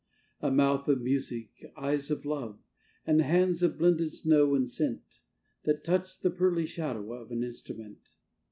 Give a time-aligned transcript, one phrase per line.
[0.41, 2.57] A mouth of music; eyes of love;
[3.05, 5.19] And hands of blended snow and scent,
[5.65, 7.99] That touch the pearly shadow of An instrument.